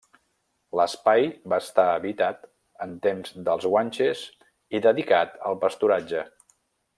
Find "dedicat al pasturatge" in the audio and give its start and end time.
4.87-6.27